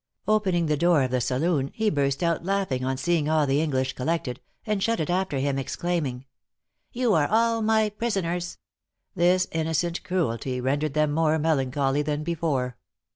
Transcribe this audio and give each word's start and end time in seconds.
Opening 0.27 0.65
the 0.65 0.77
door 0.77 1.03
of 1.03 1.11
the 1.11 1.21
saloon, 1.21 1.69
he 1.75 1.91
burst 1.91 2.23
out 2.23 2.41
a 2.41 2.43
laughing 2.43 2.83
on 2.83 2.97
seeing 2.97 3.29
all 3.29 3.45
the 3.45 3.61
English 3.61 3.93
collected, 3.93 4.41
and 4.65 4.81
shut 4.81 4.99
it 4.99 5.11
after 5.11 5.37
him, 5.37 5.59
exclaiming, 5.59 6.25
'You 6.91 7.13
are 7.13 7.27
all 7.29 7.61
my 7.61 7.89
prisoners!' 7.89 8.57
This 9.13 9.47
innocent 9.51 10.01
cruelty 10.03 10.59
rendered 10.59 10.95
them 10.95 11.11
more 11.11 11.37
melancholy 11.37 12.01
than 12.01 12.23
before." 12.23 12.77